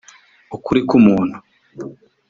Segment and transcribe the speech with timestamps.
[0.55, 1.37] ukuri ku muntu